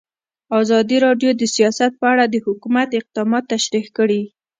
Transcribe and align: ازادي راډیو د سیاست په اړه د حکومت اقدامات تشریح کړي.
ازادي 0.59 0.97
راډیو 1.05 1.31
د 1.35 1.43
سیاست 1.55 1.91
په 1.99 2.05
اړه 2.13 2.25
د 2.29 2.35
حکومت 2.45 2.89
اقدامات 2.99 3.43
تشریح 3.53 3.85
کړي. 3.97 4.21